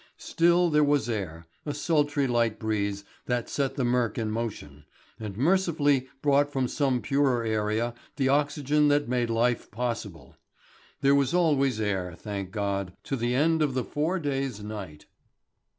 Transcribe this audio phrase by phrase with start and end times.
[0.17, 4.85] Still, there was air, a sultry light breeze that set the murk in motion,
[5.19, 10.35] and mercifully brought from some purer area the oxygen that made life possible.
[11.01, 15.05] There was always air, thank God, to the end of the Four Days' Night.